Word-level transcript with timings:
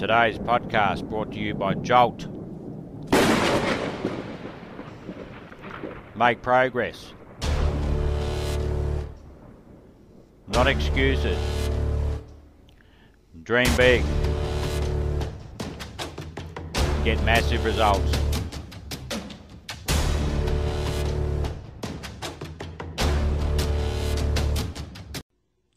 Today's 0.00 0.38
podcast 0.38 1.06
brought 1.10 1.30
to 1.32 1.38
you 1.38 1.52
by 1.52 1.74
Jolt. 1.74 2.26
Make 6.16 6.40
progress. 6.40 7.12
Not 10.48 10.68
excuses. 10.68 11.36
Dream 13.42 13.68
big. 13.76 14.02
Get 17.04 17.22
massive 17.24 17.62
results. 17.66 18.10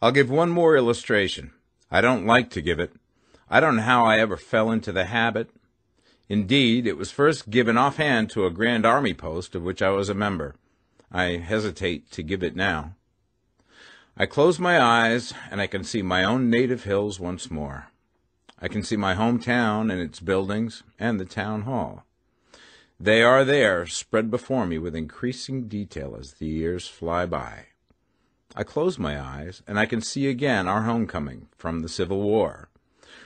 I'll 0.00 0.10
give 0.10 0.30
one 0.30 0.48
more 0.48 0.74
illustration. 0.74 1.52
I 1.90 2.00
don't 2.00 2.24
like 2.24 2.48
to 2.52 2.62
give 2.62 2.80
it. 2.80 2.94
I 3.48 3.60
don't 3.60 3.76
know 3.76 3.82
how 3.82 4.04
I 4.04 4.18
ever 4.18 4.36
fell 4.36 4.70
into 4.70 4.90
the 4.90 5.04
habit. 5.04 5.50
Indeed, 6.28 6.86
it 6.86 6.96
was 6.96 7.12
first 7.12 7.48
given 7.48 7.78
offhand 7.78 8.30
to 8.30 8.44
a 8.44 8.50
Grand 8.50 8.84
Army 8.84 9.14
post 9.14 9.54
of 9.54 9.62
which 9.62 9.80
I 9.80 9.90
was 9.90 10.08
a 10.08 10.14
member. 10.14 10.56
I 11.12 11.36
hesitate 11.36 12.10
to 12.12 12.24
give 12.24 12.42
it 12.42 12.56
now. 12.56 12.96
I 14.16 14.26
close 14.26 14.58
my 14.58 14.80
eyes, 14.80 15.32
and 15.50 15.60
I 15.60 15.68
can 15.68 15.84
see 15.84 16.02
my 16.02 16.24
own 16.24 16.50
native 16.50 16.84
hills 16.84 17.20
once 17.20 17.50
more. 17.50 17.88
I 18.58 18.66
can 18.66 18.82
see 18.82 18.96
my 18.96 19.14
hometown 19.14 19.92
and 19.92 20.00
its 20.00 20.18
buildings, 20.18 20.82
and 20.98 21.20
the 21.20 21.24
town 21.24 21.62
hall. 21.62 22.04
They 22.98 23.22
are 23.22 23.44
there, 23.44 23.86
spread 23.86 24.30
before 24.30 24.66
me 24.66 24.78
with 24.78 24.96
increasing 24.96 25.68
detail 25.68 26.16
as 26.18 26.34
the 26.34 26.46
years 26.46 26.88
fly 26.88 27.26
by. 27.26 27.66
I 28.56 28.64
close 28.64 28.98
my 28.98 29.20
eyes, 29.20 29.62
and 29.68 29.78
I 29.78 29.84
can 29.84 30.00
see 30.00 30.28
again 30.28 30.66
our 30.66 30.84
homecoming 30.84 31.48
from 31.58 31.82
the 31.82 31.88
Civil 31.90 32.22
War, 32.22 32.70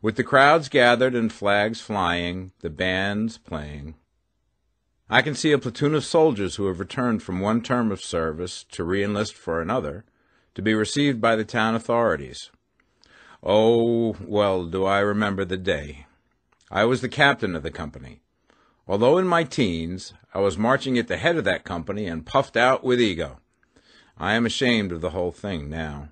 with 0.00 0.16
the 0.16 0.24
crowds 0.24 0.68
gathered 0.68 1.14
and 1.14 1.32
flags 1.32 1.80
flying, 1.80 2.52
the 2.60 2.70
bands 2.70 3.38
playing. 3.38 3.94
I 5.08 5.22
can 5.22 5.34
see 5.34 5.52
a 5.52 5.58
platoon 5.58 5.94
of 5.94 6.04
soldiers 6.04 6.56
who 6.56 6.66
have 6.66 6.80
returned 6.80 7.22
from 7.22 7.40
one 7.40 7.60
term 7.60 7.92
of 7.92 8.00
service 8.00 8.64
to 8.70 8.84
re-enlist 8.84 9.34
for 9.34 9.60
another, 9.60 10.04
to 10.54 10.62
be 10.62 10.74
received 10.74 11.20
by 11.20 11.36
the 11.36 11.44
town 11.44 11.74
authorities. 11.74 12.50
Oh, 13.42 14.16
well 14.20 14.64
do 14.64 14.84
I 14.84 15.00
remember 15.00 15.44
the 15.44 15.56
day. 15.56 16.06
I 16.70 16.84
was 16.84 17.00
the 17.00 17.08
captain 17.08 17.54
of 17.54 17.62
the 17.62 17.70
company. 17.70 18.20
Although 18.88 19.18
in 19.18 19.26
my 19.26 19.44
teens, 19.44 20.14
I 20.32 20.38
was 20.40 20.56
marching 20.56 20.96
at 20.96 21.08
the 21.08 21.16
head 21.16 21.36
of 21.36 21.44
that 21.44 21.64
company 21.64 22.06
and 22.06 22.24
puffed 22.24 22.56
out 22.56 22.82
with 22.82 23.00
ego. 23.00 23.38
I 24.16 24.34
am 24.34 24.46
ashamed 24.46 24.92
of 24.92 25.00
the 25.00 25.10
whole 25.10 25.32
thing 25.32 25.68
now. 25.68 26.08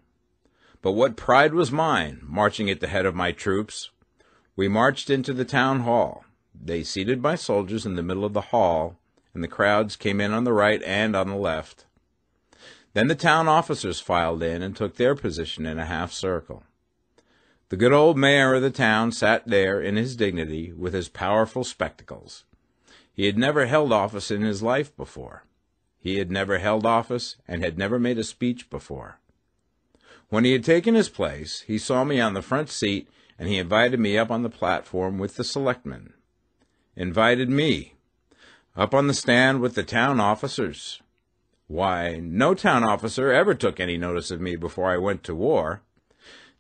But 0.83 0.93
what 0.93 1.17
pride 1.17 1.53
was 1.53 1.71
mine, 1.71 2.21
marching 2.23 2.71
at 2.71 2.81
the 2.81 2.87
head 2.87 3.05
of 3.05 3.15
my 3.15 3.33
troops. 3.33 3.91
We 4.57 4.69
marched 4.69 5.11
into 5.11 5.33
the 5.33 5.45
town 5.45 5.81
hall. 5.81 6.25
They 6.55 6.83
seated 6.83 7.23
my 7.23 7.35
soldiers 7.35 7.85
in 7.85 7.97
the 7.97 8.03
middle 8.03 8.25
of 8.25 8.33
the 8.33 8.41
hall, 8.53 8.97
and 9.35 9.45
the 9.45 9.49
crowds 9.49 9.97
came 9.97 10.21
in 10.21 10.33
on 10.33 10.45
the 10.45 10.53
right 10.53 10.83
and 10.83 11.15
on 11.15 11.29
the 11.29 11.37
left. 11.37 11.85
Then 12.93 13.09
the 13.09 13.15
town 13.15 13.47
officers 13.47 14.01
filed 14.01 14.43
in 14.43 14.63
and 14.63 14.75
took 14.75 14.97
their 14.97 15.15
position 15.15 15.67
in 15.67 15.79
a 15.79 15.87
half 15.87 16.13
circle. 16.13 16.65
The 17.69 17.77
good 17.77 17.93
old 17.93 18.19
mayor 18.19 18.55
of 18.55 18.63
the 18.63 18.71
town 18.71 19.13
sat 19.13 19.47
there 19.47 19.81
in 19.81 19.97
his 19.97 20.17
dignity 20.17 20.73
with 20.73 20.93
his 20.93 21.09
powerful 21.09 21.63
spectacles. 21.63 22.45
He 23.13 23.27
had 23.27 23.39
never 23.39 23.67
held 23.67 23.93
office 23.93 24.31
in 24.31 24.43
his 24.43 24.63
life 24.63 24.97
before. 24.97 25.45
He 25.99 26.17
had 26.17 26.31
never 26.31 26.59
held 26.59 26.85
office 26.85 27.37
and 27.47 27.63
had 27.63 27.79
never 27.79 27.99
made 27.99 28.19
a 28.19 28.25
speech 28.25 28.71
before. 28.71 29.21
When 30.31 30.45
he 30.45 30.53
had 30.53 30.65
taken 30.65 30.95
his 30.95 31.09
place, 31.09 31.65
he 31.67 31.77
saw 31.77 32.05
me 32.05 32.21
on 32.21 32.35
the 32.35 32.43
front 32.43 32.71
seat 32.71 33.09
and 33.39 33.49
he 33.49 33.59
invited 33.59 33.99
me 33.99 34.17
up 34.17 34.31
on 34.31 34.43
the 34.43 34.51
platform 34.51 35.19
with 35.19 35.37
the 35.37 35.45
selectmen. 35.45 36.15
Invited 36.97 37.51
me. 37.51 37.95
Up 38.77 38.95
on 38.95 39.09
the 39.09 39.15
stand 39.15 39.61
with 39.61 39.75
the 39.75 39.83
town 39.83 40.21
officers. 40.21 41.03
Why, 41.67 42.21
no 42.23 42.55
town 42.55 42.85
officer 42.85 43.33
ever 43.33 43.55
took 43.55 43.81
any 43.81 43.97
notice 43.97 44.31
of 44.31 44.41
me 44.41 44.57
before 44.57 44.91
I 44.91 44.99
went 44.99 45.25
to 45.25 45.35
war. 45.35 45.83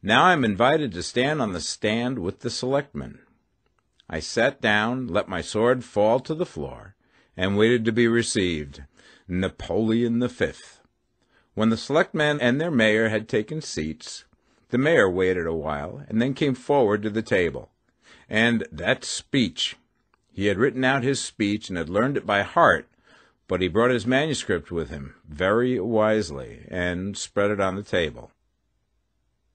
Now 0.02 0.24
I'm 0.24 0.44
invited 0.44 0.92
to 0.92 1.02
stand 1.02 1.40
on 1.40 1.52
the 1.52 1.60
stand 1.60 2.18
with 2.18 2.40
the 2.40 2.50
selectmen. 2.50 3.20
I 4.08 4.18
sat 4.18 4.60
down, 4.60 5.06
let 5.06 5.28
my 5.28 5.42
sword 5.42 5.84
fall 5.84 6.18
to 6.20 6.34
the 6.34 6.46
floor, 6.46 6.96
and 7.36 7.56
waited 7.56 7.84
to 7.84 7.92
be 7.92 8.08
received. 8.08 8.82
Napoleon 9.28 10.18
the 10.18 10.28
Fifth. 10.28 10.79
When 11.60 11.68
the 11.68 11.76
selectmen 11.76 12.40
and 12.40 12.58
their 12.58 12.70
mayor 12.70 13.10
had 13.10 13.28
taken 13.28 13.60
seats, 13.60 14.24
the 14.70 14.78
mayor 14.78 15.10
waited 15.10 15.46
a 15.46 15.52
while 15.52 16.02
and 16.08 16.18
then 16.18 16.32
came 16.32 16.54
forward 16.54 17.02
to 17.02 17.10
the 17.10 17.20
table. 17.20 17.68
And 18.30 18.66
that 18.72 19.04
speech! 19.04 19.76
He 20.32 20.46
had 20.46 20.56
written 20.56 20.84
out 20.84 21.02
his 21.02 21.20
speech 21.20 21.68
and 21.68 21.76
had 21.76 21.90
learned 21.90 22.16
it 22.16 22.24
by 22.24 22.44
heart, 22.44 22.88
but 23.46 23.60
he 23.60 23.68
brought 23.68 23.90
his 23.90 24.06
manuscript 24.06 24.72
with 24.72 24.88
him 24.88 25.16
very 25.28 25.78
wisely 25.78 26.64
and 26.68 27.14
spread 27.14 27.50
it 27.50 27.60
on 27.60 27.76
the 27.76 27.82
table. 27.82 28.30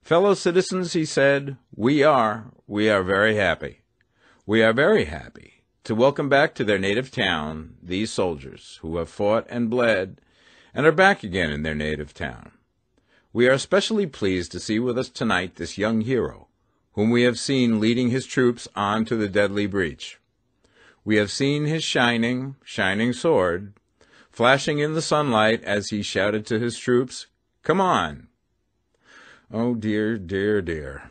Fellow 0.00 0.34
citizens, 0.34 0.92
he 0.92 1.04
said, 1.04 1.56
we 1.74 2.04
are, 2.04 2.52
we 2.68 2.88
are 2.88 3.02
very 3.02 3.34
happy. 3.34 3.80
We 4.46 4.62
are 4.62 4.72
very 4.72 5.06
happy 5.06 5.64
to 5.82 5.96
welcome 5.96 6.28
back 6.28 6.54
to 6.54 6.62
their 6.62 6.78
native 6.78 7.10
town 7.10 7.74
these 7.82 8.12
soldiers 8.12 8.78
who 8.80 8.96
have 8.98 9.08
fought 9.08 9.44
and 9.50 9.68
bled 9.68 10.20
and 10.76 10.84
are 10.84 10.92
back 10.92 11.24
again 11.24 11.50
in 11.50 11.62
their 11.62 11.74
native 11.74 12.12
town. 12.12 12.52
We 13.32 13.48
are 13.48 13.52
especially 13.52 14.06
pleased 14.06 14.52
to 14.52 14.60
see 14.60 14.78
with 14.78 14.98
us 14.98 15.08
tonight 15.08 15.56
this 15.56 15.78
young 15.78 16.02
hero, 16.02 16.48
whom 16.92 17.08
we 17.08 17.22
have 17.22 17.38
seen 17.38 17.80
leading 17.80 18.10
his 18.10 18.26
troops 18.26 18.68
on 18.76 19.06
to 19.06 19.16
the 19.16 19.26
deadly 19.28 19.66
breach. 19.66 20.20
We 21.02 21.16
have 21.16 21.30
seen 21.30 21.64
his 21.64 21.82
shining, 21.82 22.56
shining 22.62 23.14
sword, 23.14 23.72
flashing 24.30 24.78
in 24.78 24.92
the 24.92 25.00
sunlight 25.00 25.64
as 25.64 25.88
he 25.88 26.02
shouted 26.02 26.44
to 26.46 26.58
his 26.58 26.78
troops, 26.78 27.26
Come 27.62 27.80
on! 27.80 28.28
Oh 29.50 29.74
dear, 29.74 30.18
dear, 30.18 30.60
dear. 30.60 31.10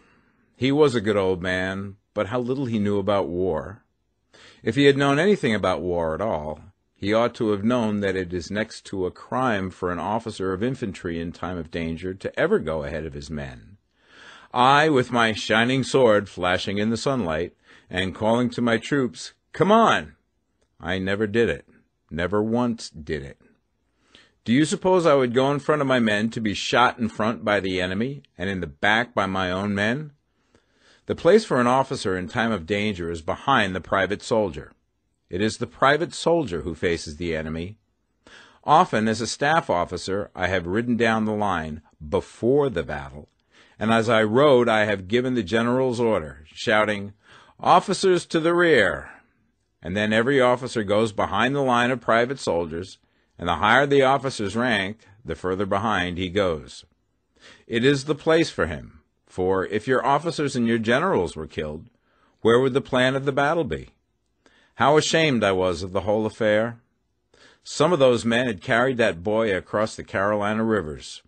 He 0.55 0.71
was 0.71 0.93
a 0.93 1.01
good 1.01 1.17
old 1.17 1.41
man, 1.41 1.95
but 2.13 2.27
how 2.27 2.39
little 2.39 2.65
he 2.65 2.77
knew 2.77 2.99
about 2.99 3.29
war. 3.29 3.81
If 4.61 4.75
he 4.75 4.85
had 4.85 4.95
known 4.95 5.17
anything 5.17 5.55
about 5.55 5.81
war 5.81 6.13
at 6.13 6.21
all, 6.21 6.59
he 7.05 7.13
ought 7.13 7.35
to 7.35 7.51
have 7.51 7.63
known 7.63 7.99
that 7.99 8.15
it 8.15 8.33
is 8.33 8.49
next 8.49 8.83
to 8.83 9.05
a 9.05 9.11
crime 9.11 9.69
for 9.69 9.91
an 9.91 9.99
officer 9.99 10.53
of 10.53 10.63
infantry 10.63 11.21
in 11.21 11.31
time 11.31 11.55
of 11.55 11.69
danger 11.69 12.15
to 12.15 12.39
ever 12.39 12.57
go 12.57 12.83
ahead 12.83 13.05
of 13.05 13.13
his 13.13 13.29
men. 13.29 13.77
I, 14.51 14.89
with 14.89 15.11
my 15.11 15.31
shining 15.31 15.83
sword 15.83 16.27
flashing 16.27 16.79
in 16.79 16.89
the 16.89 16.97
sunlight, 16.97 17.53
and 17.91 18.15
calling 18.15 18.49
to 18.49 18.61
my 18.61 18.79
troops, 18.79 19.33
Come 19.53 19.71
on! 19.71 20.15
I 20.79 20.97
never 20.97 21.27
did 21.27 21.47
it. 21.47 21.69
Never 22.09 22.41
once 22.41 22.89
did 22.89 23.21
it. 23.21 23.39
Do 24.43 24.51
you 24.51 24.65
suppose 24.65 25.05
I 25.05 25.13
would 25.13 25.35
go 25.35 25.51
in 25.51 25.59
front 25.59 25.83
of 25.83 25.87
my 25.87 25.99
men 25.99 26.31
to 26.31 26.41
be 26.41 26.55
shot 26.55 26.97
in 26.97 27.09
front 27.09 27.45
by 27.45 27.59
the 27.59 27.79
enemy, 27.79 28.23
and 28.35 28.49
in 28.49 28.61
the 28.61 28.67
back 28.67 29.13
by 29.13 29.27
my 29.27 29.51
own 29.51 29.75
men? 29.75 30.13
The 31.05 31.13
place 31.13 31.45
for 31.45 31.61
an 31.61 31.67
officer 31.67 32.17
in 32.17 32.29
time 32.29 32.51
of 32.51 32.65
danger 32.65 33.11
is 33.11 33.21
behind 33.21 33.75
the 33.75 33.79
private 33.79 34.23
soldier. 34.23 34.71
It 35.29 35.41
is 35.41 35.57
the 35.57 35.67
private 35.67 36.13
soldier 36.13 36.61
who 36.61 36.75
faces 36.75 37.17
the 37.17 37.35
enemy. 37.35 37.77
Often, 38.63 39.07
as 39.07 39.21
a 39.21 39.27
staff 39.27 39.69
officer, 39.69 40.29
I 40.35 40.47
have 40.47 40.67
ridden 40.67 40.97
down 40.97 41.25
the 41.25 41.33
line 41.33 41.81
before 42.07 42.69
the 42.69 42.83
battle, 42.83 43.29
and 43.79 43.91
as 43.91 44.09
I 44.09 44.23
rode, 44.23 44.69
I 44.69 44.85
have 44.85 45.07
given 45.07 45.35
the 45.35 45.43
general's 45.43 45.99
order, 45.99 46.45
shouting, 46.47 47.13
Officers 47.59 48.25
to 48.27 48.39
the 48.39 48.53
rear! 48.53 49.09
And 49.81 49.95
then 49.95 50.11
every 50.11 50.41
officer 50.41 50.83
goes 50.83 51.11
behind 51.11 51.55
the 51.55 51.61
line 51.61 51.91
of 51.91 52.01
private 52.01 52.39
soldiers, 52.39 52.97
and 53.37 53.47
the 53.47 53.55
higher 53.55 53.85
the 53.85 54.01
officer's 54.01 54.55
rank, 54.55 55.07
the 55.23 55.35
further 55.35 55.65
behind 55.65 56.17
he 56.17 56.29
goes. 56.29 56.85
It 57.65 57.83
is 57.83 58.05
the 58.05 58.15
place 58.15 58.49
for 58.49 58.67
him, 58.67 59.01
for 59.25 59.65
if 59.65 59.87
your 59.87 60.05
officers 60.05 60.55
and 60.55 60.67
your 60.67 60.77
generals 60.77 61.35
were 61.35 61.47
killed, 61.47 61.89
where 62.41 62.59
would 62.59 62.73
the 62.73 62.81
plan 62.81 63.15
of 63.15 63.25
the 63.25 63.31
battle 63.31 63.63
be? 63.63 63.94
How 64.75 64.97
ashamed 64.97 65.43
I 65.43 65.51
was 65.51 65.83
of 65.83 65.91
the 65.91 66.01
whole 66.01 66.25
affair. 66.25 66.79
Some 67.63 67.91
of 67.91 67.99
those 67.99 68.25
men 68.25 68.47
had 68.47 68.61
carried 68.61 68.97
that 68.97 69.23
boy 69.23 69.55
across 69.55 69.95
the 69.95 70.03
Carolina 70.03 70.63
rivers. 70.63 71.21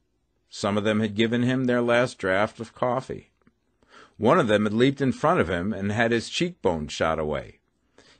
Some 0.50 0.78
of 0.78 0.84
them 0.84 1.00
had 1.00 1.16
given 1.16 1.44
him 1.44 1.66
their 1.66 1.82
last 1.82 2.18
draught 2.18 2.60
of 2.60 2.74
coffee. 2.74 3.32
One 4.18 4.40
of 4.40 4.48
them 4.48 4.64
had 4.64 4.74
leaped 4.74 5.02
in 5.02 5.12
front 5.12 5.40
of 5.40 5.50
him 5.50 5.74
and 5.74 5.92
had 5.92 6.12
his 6.12 6.30
cheekbone 6.30 6.88
shot 6.88 7.20
away. 7.20 7.60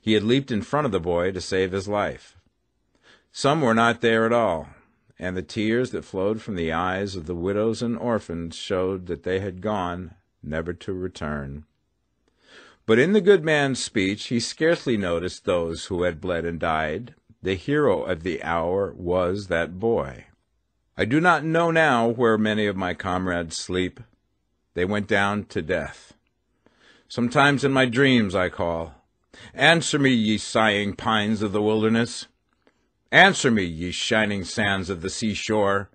He 0.00 0.12
had 0.12 0.22
leaped 0.22 0.50
in 0.50 0.62
front 0.62 0.86
of 0.86 0.92
the 0.92 1.00
boy 1.00 1.32
to 1.32 1.40
save 1.40 1.72
his 1.72 1.88
life. 1.88 2.36
Some 3.32 3.60
were 3.60 3.74
not 3.74 4.00
there 4.00 4.26
at 4.26 4.32
all 4.32 4.68
and 5.18 5.36
the 5.36 5.42
tears 5.42 5.90
that 5.90 6.04
flowed 6.04 6.40
from 6.40 6.54
the 6.54 6.72
eyes 6.72 7.16
of 7.16 7.26
the 7.26 7.34
widows 7.34 7.82
and 7.82 7.98
orphans 7.98 8.54
showed 8.54 9.06
that 9.06 9.24
they 9.24 9.40
had 9.40 9.60
gone, 9.60 10.14
never 10.42 10.72
to 10.72 10.92
return. 10.92 11.64
But 12.88 12.98
in 12.98 13.12
the 13.12 13.20
good 13.20 13.44
man's 13.44 13.84
speech 13.84 14.28
he 14.28 14.40
scarcely 14.40 14.96
noticed 14.96 15.44
those 15.44 15.84
who 15.84 16.04
had 16.04 16.22
bled 16.22 16.46
and 16.46 16.58
died. 16.58 17.14
The 17.42 17.52
hero 17.52 18.04
of 18.04 18.22
the 18.22 18.42
hour 18.42 18.94
was 18.96 19.48
that 19.48 19.78
boy. 19.78 20.24
I 20.96 21.04
do 21.04 21.20
not 21.20 21.44
know 21.44 21.70
now 21.70 22.08
where 22.08 22.38
many 22.38 22.64
of 22.64 22.76
my 22.76 22.94
comrades 22.94 23.58
sleep. 23.58 24.00
They 24.72 24.86
went 24.86 25.06
down 25.06 25.44
to 25.50 25.60
death. 25.60 26.14
Sometimes 27.08 27.62
in 27.62 27.72
my 27.74 27.84
dreams 27.84 28.34
I 28.34 28.48
call. 28.48 28.94
Answer 29.52 29.98
me, 29.98 30.12
ye 30.12 30.38
sighing 30.38 30.94
pines 30.94 31.42
of 31.42 31.52
the 31.52 31.60
wilderness. 31.60 32.26
Answer 33.12 33.50
me, 33.50 33.64
ye 33.64 33.90
shining 33.90 34.44
sands 34.44 34.88
of 34.88 35.02
the 35.02 35.10
seashore. 35.10 35.90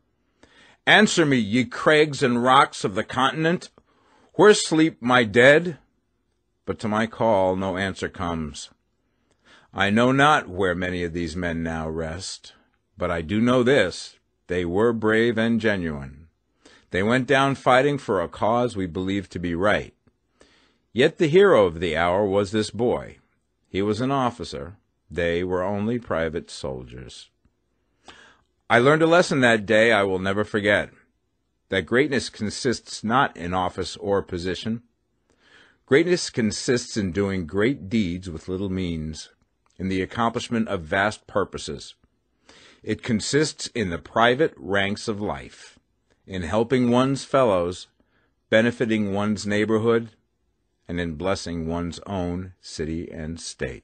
Answer 0.85 1.25
me, 1.25 1.37
ye 1.37 1.65
crags 1.65 2.21
and 2.21 2.43
rocks 2.43 2.83
of 2.83 2.93
the 2.93 3.03
continent. 3.03 3.71
Where 4.35 4.53
sleep 4.53 5.01
my 5.01 5.23
dead? 5.23 5.79
But 6.65 6.79
to 6.79 6.87
my 6.87 7.07
call 7.07 7.55
no 7.55 7.77
answer 7.77 8.09
comes. 8.09 8.69
I 9.73 9.89
know 9.89 10.11
not 10.11 10.47
where 10.47 10.75
many 10.75 11.03
of 11.03 11.13
these 11.13 11.35
men 11.35 11.63
now 11.63 11.89
rest, 11.89 12.53
but 12.97 13.09
I 13.09 13.21
do 13.21 13.41
know 13.41 13.63
this 13.63 14.17
they 14.47 14.65
were 14.65 14.93
brave 14.93 15.37
and 15.37 15.59
genuine. 15.59 16.27
They 16.91 17.01
went 17.01 17.27
down 17.27 17.55
fighting 17.55 17.97
for 17.97 18.21
a 18.21 18.27
cause 18.27 18.75
we 18.75 18.85
believed 18.85 19.31
to 19.31 19.39
be 19.39 19.55
right. 19.55 19.93
Yet 20.91 21.17
the 21.17 21.27
hero 21.27 21.65
of 21.65 21.79
the 21.79 21.97
hour 21.97 22.23
was 22.25 22.51
this 22.51 22.69
boy. 22.69 23.17
He 23.67 23.81
was 23.81 23.99
an 23.99 24.11
officer. 24.11 24.77
They 25.09 25.43
were 25.43 25.63
only 25.63 25.97
private 25.97 26.51
soldiers. 26.51 27.29
I 28.69 28.77
learned 28.77 29.01
a 29.01 29.07
lesson 29.07 29.39
that 29.39 29.65
day 29.65 29.91
I 29.91 30.03
will 30.03 30.19
never 30.19 30.43
forget 30.43 30.91
that 31.69 31.87
greatness 31.87 32.29
consists 32.29 33.03
not 33.03 33.35
in 33.35 33.53
office 33.53 33.97
or 33.97 34.21
position. 34.21 34.83
Greatness 35.85 36.29
consists 36.29 36.95
in 36.95 37.11
doing 37.11 37.45
great 37.45 37.89
deeds 37.89 38.29
with 38.29 38.47
little 38.47 38.69
means, 38.69 39.29
in 39.77 39.89
the 39.89 40.01
accomplishment 40.01 40.69
of 40.69 40.83
vast 40.83 41.27
purposes. 41.27 41.95
It 42.81 43.03
consists 43.03 43.67
in 43.67 43.89
the 43.89 43.97
private 43.97 44.53
ranks 44.55 45.09
of 45.09 45.19
life, 45.19 45.77
in 46.25 46.43
helping 46.43 46.89
one's 46.89 47.25
fellows, 47.25 47.87
benefiting 48.49 49.13
one's 49.13 49.45
neighborhood, 49.45 50.11
and 50.87 51.01
in 51.01 51.15
blessing 51.15 51.67
one's 51.67 51.99
own 52.05 52.53
city 52.61 53.11
and 53.11 53.39
state. 53.39 53.83